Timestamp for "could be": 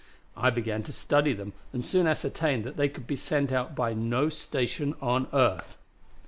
2.89-3.15